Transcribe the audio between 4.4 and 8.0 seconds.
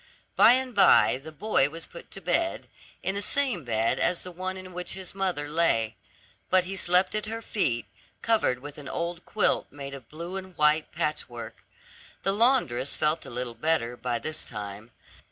in which his mother lay; but he slept at her feet,